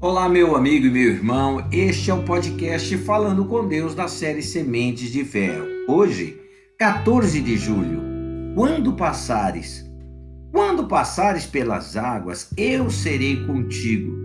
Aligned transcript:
Olá, 0.00 0.28
meu 0.28 0.54
amigo 0.54 0.86
e 0.86 0.90
meu 0.90 1.10
irmão. 1.10 1.66
Este 1.72 2.08
é 2.08 2.14
o 2.14 2.22
podcast 2.22 2.96
Falando 2.98 3.44
com 3.46 3.66
Deus 3.66 3.96
da 3.96 4.06
série 4.06 4.42
Sementes 4.42 5.10
de 5.10 5.24
Fé. 5.24 5.58
Hoje, 5.88 6.40
14 6.78 7.40
de 7.40 7.56
julho. 7.56 8.00
Quando 8.54 8.92
passares, 8.92 9.84
quando 10.52 10.86
passares 10.86 11.46
pelas 11.46 11.96
águas, 11.96 12.48
eu 12.56 12.88
serei 12.92 13.44
contigo. 13.44 14.16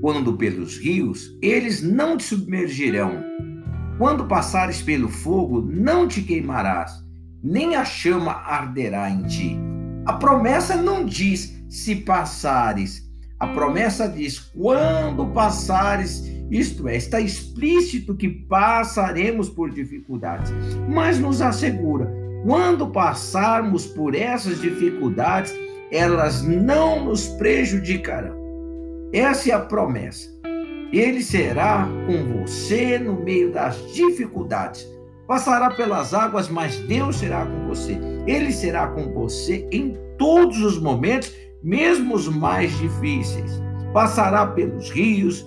Quando 0.00 0.36
pelos 0.36 0.78
rios, 0.78 1.36
eles 1.42 1.82
não 1.82 2.16
te 2.16 2.22
submergirão. 2.22 3.20
Quando 3.98 4.28
passares 4.28 4.80
pelo 4.80 5.08
fogo, 5.08 5.60
não 5.60 6.06
te 6.06 6.22
queimarás, 6.22 7.04
nem 7.42 7.74
a 7.74 7.84
chama 7.84 8.30
arderá 8.30 9.10
em 9.10 9.24
ti. 9.24 9.58
A 10.06 10.12
promessa 10.12 10.76
não 10.76 11.04
diz 11.04 11.52
se 11.68 11.96
passares, 11.96 13.05
a 13.38 13.46
promessa 13.48 14.08
diz: 14.08 14.38
quando 14.38 15.26
passares, 15.26 16.24
isto 16.50 16.88
é, 16.88 16.96
está 16.96 17.20
explícito 17.20 18.14
que 18.14 18.28
passaremos 18.28 19.48
por 19.48 19.70
dificuldades, 19.70 20.52
mas 20.88 21.18
nos 21.18 21.42
assegura: 21.42 22.10
quando 22.44 22.88
passarmos 22.88 23.86
por 23.86 24.14
essas 24.14 24.60
dificuldades, 24.60 25.54
elas 25.90 26.42
não 26.42 27.04
nos 27.04 27.26
prejudicarão. 27.28 28.34
Essa 29.12 29.50
é 29.50 29.52
a 29.52 29.60
promessa. 29.60 30.34
Ele 30.92 31.22
será 31.22 31.86
com 32.06 32.42
você 32.42 32.98
no 32.98 33.22
meio 33.22 33.52
das 33.52 33.76
dificuldades. 33.92 34.86
Passará 35.26 35.70
pelas 35.70 36.14
águas, 36.14 36.48
mas 36.48 36.78
Deus 36.80 37.16
será 37.16 37.44
com 37.44 37.66
você. 37.66 37.98
Ele 38.26 38.52
será 38.52 38.86
com 38.88 39.12
você 39.12 39.66
em 39.72 39.96
todos 40.16 40.62
os 40.62 40.80
momentos 40.80 41.34
mesmo 41.66 42.14
os 42.14 42.28
mais 42.28 42.78
difíceis. 42.78 43.60
Passará 43.92 44.46
pelos 44.46 44.88
rios, 44.88 45.44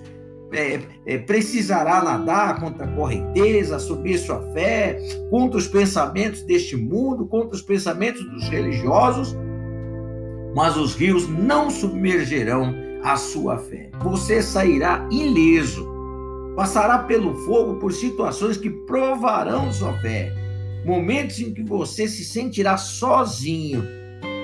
é, 0.51 0.81
é, 1.05 1.17
precisará 1.17 2.03
nadar 2.03 2.59
contra 2.59 2.85
a 2.85 2.91
correnteza, 2.93 3.79
subir 3.79 4.17
sua 4.17 4.41
fé, 4.51 4.99
contra 5.29 5.57
os 5.57 5.67
pensamentos 5.67 6.41
deste 6.41 6.75
mundo, 6.75 7.25
contra 7.25 7.55
os 7.55 7.61
pensamentos 7.61 8.21
dos 8.31 8.49
religiosos, 8.49 9.33
mas 10.53 10.75
os 10.75 10.93
rios 10.93 11.29
não 11.29 11.69
submergerão 11.69 12.75
a 13.01 13.15
sua 13.15 13.57
fé. 13.57 13.89
Você 14.03 14.41
sairá 14.41 15.07
ileso, 15.09 15.87
passará 16.53 16.97
pelo 16.97 17.33
fogo 17.45 17.75
por 17.75 17.93
situações 17.93 18.57
que 18.57 18.69
provarão 18.69 19.71
sua 19.71 19.93
fé, 19.99 20.33
momentos 20.83 21.39
em 21.39 21.53
que 21.53 21.63
você 21.63 22.09
se 22.09 22.25
sentirá 22.25 22.75
sozinho 22.75 23.98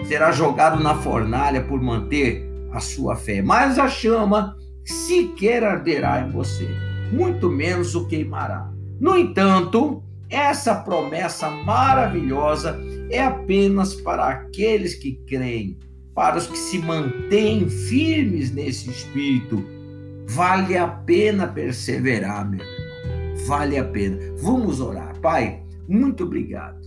será 0.07 0.31
jogado 0.31 0.81
na 0.81 0.95
fornalha 0.95 1.63
por 1.63 1.81
manter 1.81 2.47
a 2.71 2.79
sua 2.79 3.15
fé, 3.15 3.41
mas 3.41 3.79
a 3.79 3.87
chama 3.87 4.55
sequer 4.83 5.63
arderá 5.63 6.21
em 6.21 6.31
você, 6.31 6.67
muito 7.11 7.49
menos 7.49 7.95
o 7.95 8.07
queimará. 8.07 8.69
No 8.99 9.17
entanto, 9.17 10.03
essa 10.29 10.75
promessa 10.75 11.49
maravilhosa 11.49 12.79
é 13.09 13.23
apenas 13.23 13.93
para 13.95 14.27
aqueles 14.27 14.95
que 14.95 15.13
creem, 15.27 15.77
para 16.13 16.37
os 16.37 16.47
que 16.47 16.57
se 16.57 16.79
mantêm 16.79 17.69
firmes 17.69 18.51
nesse 18.53 18.89
espírito. 18.89 19.63
Vale 20.27 20.77
a 20.77 20.87
pena 20.87 21.47
perseverar, 21.47 22.49
meu 22.49 22.59
irmão. 22.59 23.45
Vale 23.47 23.77
a 23.77 23.85
pena. 23.85 24.17
Vamos 24.41 24.81
orar. 24.81 25.19
Pai, 25.19 25.61
muito 25.87 26.23
obrigado. 26.23 26.84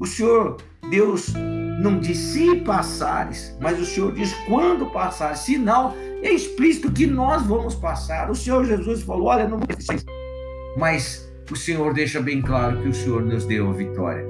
O 0.00 0.06
Senhor, 0.06 0.56
Deus, 0.88 1.34
não 1.82 2.00
diz 2.00 2.16
se 2.16 2.56
passares, 2.56 3.54
mas 3.60 3.78
o 3.78 3.84
Senhor 3.84 4.12
diz 4.12 4.32
quando 4.48 4.86
passares. 4.86 5.40
Sinal 5.40 5.94
é 6.22 6.32
explícito 6.32 6.90
que 6.90 7.06
nós 7.06 7.42
vamos 7.42 7.74
passar. 7.74 8.30
O 8.30 8.34
Senhor 8.34 8.64
Jesus 8.64 9.02
falou: 9.02 9.26
olha, 9.26 9.46
não 9.46 9.60
mas 10.78 11.30
o 11.50 11.56
Senhor 11.56 11.92
deixa 11.92 12.18
bem 12.18 12.40
claro 12.40 12.80
que 12.80 12.88
o 12.88 12.94
Senhor 12.94 13.22
nos 13.22 13.44
deu 13.44 13.68
a 13.68 13.72
vitória. 13.74 14.24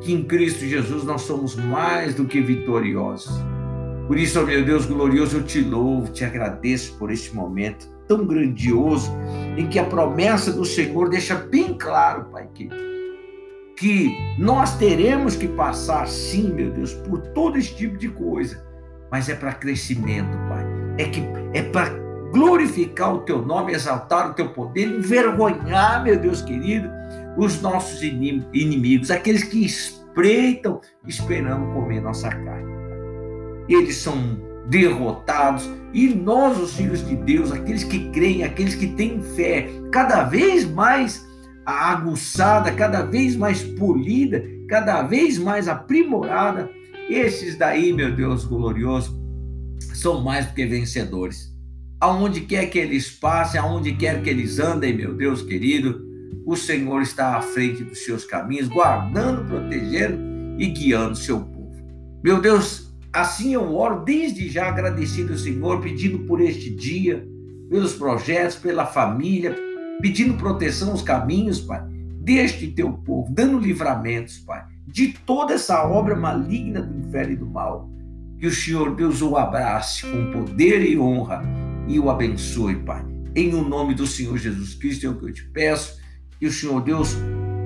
Que 0.00 0.12
em 0.12 0.22
Cristo 0.22 0.64
Jesus 0.64 1.02
nós 1.02 1.22
somos 1.22 1.56
mais 1.56 2.14
do 2.14 2.26
que 2.26 2.40
vitoriosos. 2.40 3.32
Por 4.06 4.16
isso, 4.16 4.40
meu 4.46 4.64
Deus 4.64 4.86
glorioso, 4.86 5.38
eu 5.38 5.42
te 5.42 5.60
louvo, 5.60 6.12
te 6.12 6.24
agradeço 6.24 6.96
por 6.98 7.10
este 7.10 7.34
momento 7.34 7.88
tão 8.06 8.24
grandioso 8.24 9.10
em 9.56 9.66
que 9.66 9.80
a 9.80 9.84
promessa 9.84 10.52
do 10.52 10.64
Senhor 10.64 11.08
deixa 11.08 11.34
bem 11.34 11.74
claro, 11.76 12.26
Pai 12.26 12.48
querido 12.54 12.95
que 13.76 14.16
nós 14.38 14.76
teremos 14.78 15.36
que 15.36 15.46
passar, 15.46 16.08
sim, 16.08 16.52
meu 16.52 16.70
Deus, 16.70 16.94
por 16.94 17.20
todo 17.28 17.58
esse 17.58 17.74
tipo 17.74 17.96
de 17.96 18.08
coisa, 18.08 18.64
mas 19.10 19.28
é 19.28 19.34
para 19.34 19.52
crescimento, 19.52 20.36
Pai. 20.48 20.64
É 20.98 21.04
que 21.04 21.22
é 21.52 21.62
para 21.62 21.90
glorificar 22.32 23.14
o 23.14 23.18
teu 23.20 23.42
nome, 23.42 23.72
exaltar 23.72 24.30
o 24.30 24.34
teu 24.34 24.48
poder, 24.48 24.88
envergonhar, 24.88 26.02
meu 26.02 26.18
Deus 26.18 26.42
querido, 26.42 26.88
os 27.36 27.60
nossos 27.60 28.02
inimigos, 28.02 29.10
aqueles 29.10 29.44
que 29.44 29.64
espreitam 29.64 30.80
esperando 31.06 31.72
comer 31.74 32.00
nossa 32.00 32.30
carne. 32.30 32.74
Eles 33.68 33.96
são 33.96 34.40
derrotados 34.68 35.68
e 35.92 36.08
nós, 36.08 36.58
os 36.58 36.74
filhos 36.74 37.06
de 37.06 37.14
Deus, 37.14 37.52
aqueles 37.52 37.84
que 37.84 38.10
creem, 38.10 38.42
aqueles 38.42 38.74
que 38.74 38.88
têm 38.88 39.20
fé, 39.20 39.68
cada 39.92 40.24
vez 40.24 40.64
mais 40.64 41.26
aguçada, 41.66 42.70
cada 42.70 43.02
vez 43.02 43.34
mais 43.34 43.62
polida, 43.62 44.44
cada 44.68 45.02
vez 45.02 45.36
mais 45.36 45.66
aprimorada. 45.66 46.70
Esses 47.10 47.56
daí, 47.56 47.92
meu 47.92 48.14
Deus 48.14 48.44
glorioso, 48.44 49.20
são 49.80 50.22
mais 50.22 50.46
do 50.46 50.54
que 50.54 50.64
vencedores. 50.64 51.54
Aonde 52.00 52.42
quer 52.42 52.66
que 52.66 52.78
eles 52.78 53.10
passem, 53.10 53.60
aonde 53.60 53.92
quer 53.94 54.22
que 54.22 54.30
eles 54.30 54.58
andem, 54.58 54.96
meu 54.96 55.14
Deus 55.14 55.42
querido, 55.42 56.04
o 56.46 56.54
Senhor 56.54 57.02
está 57.02 57.36
à 57.36 57.42
frente 57.42 57.82
dos 57.82 58.04
seus 58.04 58.24
caminhos, 58.24 58.68
guardando, 58.68 59.44
protegendo 59.46 60.18
e 60.58 60.66
guiando 60.66 61.16
seu 61.16 61.40
povo. 61.40 61.74
Meu 62.22 62.40
Deus, 62.40 62.92
assim 63.12 63.54
eu 63.54 63.74
oro 63.74 64.04
desde 64.04 64.48
já 64.48 64.68
agradecido 64.68 65.32
ao 65.32 65.38
Senhor, 65.38 65.80
pedindo 65.80 66.20
por 66.20 66.40
este 66.40 66.70
dia, 66.70 67.26
pelos 67.68 67.94
projetos, 67.94 68.56
pela 68.56 68.86
família, 68.86 69.56
pedindo 70.00 70.34
proteção 70.34 70.90
aos 70.90 71.02
caminhos, 71.02 71.60
Pai, 71.60 71.82
deste 72.20 72.68
teu 72.68 72.92
povo, 72.92 73.32
dando 73.32 73.58
livramentos, 73.58 74.38
Pai, 74.38 74.64
de 74.86 75.08
toda 75.24 75.54
essa 75.54 75.84
obra 75.84 76.14
maligna 76.14 76.82
do 76.82 76.98
inferno 76.98 77.32
e 77.32 77.36
do 77.36 77.46
mal. 77.46 77.88
Que 78.38 78.46
o 78.46 78.52
Senhor 78.52 78.94
Deus 78.94 79.22
o 79.22 79.36
abrace 79.36 80.06
com 80.06 80.30
poder 80.30 80.82
e 80.82 80.98
honra 80.98 81.42
e 81.88 81.98
o 81.98 82.10
abençoe, 82.10 82.76
Pai. 82.76 83.04
Em 83.34 83.54
o 83.54 83.66
nome 83.66 83.94
do 83.94 84.06
Senhor 84.06 84.36
Jesus 84.36 84.74
Cristo 84.74 85.06
é 85.06 85.10
o 85.10 85.14
que 85.14 85.26
eu 85.26 85.32
te 85.32 85.44
peço, 85.50 85.98
que 86.38 86.46
o 86.46 86.52
Senhor 86.52 86.82
Deus 86.82 87.16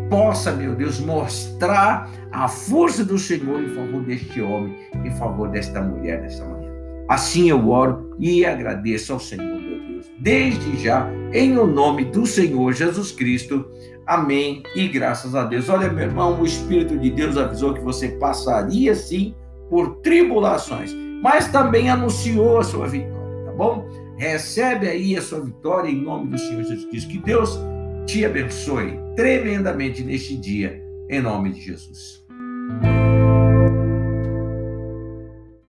possa, 0.09 0.53
meu 0.53 0.75
Deus, 0.75 1.01
mostrar 1.01 2.11
a 2.33 2.49
força 2.49 3.05
do 3.05 3.19
Senhor 3.19 3.63
em 3.63 3.69
favor 3.75 4.03
deste 4.03 4.41
homem, 4.41 4.77
em 5.05 5.11
favor 5.13 5.49
desta 5.49 5.81
mulher 5.81 6.21
nesta 6.21 6.45
manhã. 6.45 6.71
Assim 7.09 7.51
eu 7.51 7.69
oro 7.69 8.15
e 8.19 8.45
agradeço 8.45 9.13
ao 9.13 9.21
Senhor 9.21 9.80
desde 10.21 10.77
já, 10.77 11.11
em 11.33 11.59
o 11.59 11.67
nome 11.67 12.05
do 12.05 12.27
Senhor 12.27 12.73
Jesus 12.73 13.11
Cristo. 13.11 13.67
Amém 14.07 14.63
e 14.75 14.89
graças 14.89 15.35
a 15.35 15.45
Deus. 15.45 15.69
Olha, 15.69 15.91
meu 15.91 16.05
irmão, 16.05 16.41
o 16.41 16.45
Espírito 16.45 16.99
de 16.99 17.11
Deus 17.11 17.37
avisou 17.37 17.75
que 17.75 17.81
você 17.81 18.09
passaria 18.09 18.95
sim 18.95 19.35
por 19.69 19.97
tribulações, 19.97 20.93
mas 21.23 21.49
também 21.49 21.89
anunciou 21.89 22.59
a 22.59 22.65
sua 22.65 22.89
vitória, 22.89 23.45
tá 23.47 23.53
bom? 23.53 23.87
Recebe 24.17 24.89
aí 24.89 25.17
a 25.17 25.23
sua 25.23 25.41
vitória 25.41 25.89
em 25.89 26.03
nome 26.03 26.31
do 26.31 26.39
Senhor 26.39 26.63
Jesus 26.65 26.85
Cristo. 26.87 27.11
Que 27.11 27.19
Deus 27.19 27.59
te 28.07 28.25
abençoe 28.25 28.99
tremendamente 29.17 30.03
neste 30.03 30.37
dia, 30.37 30.83
em 31.09 31.21
nome 31.23 31.53
de 31.53 31.61
Jesus. 31.61 32.21